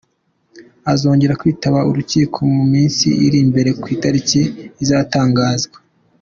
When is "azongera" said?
0.93-1.39